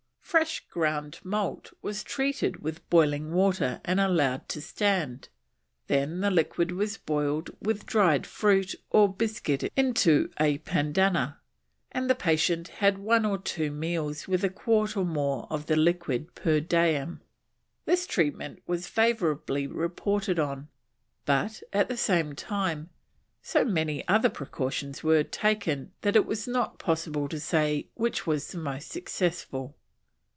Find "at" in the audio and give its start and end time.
21.73-21.89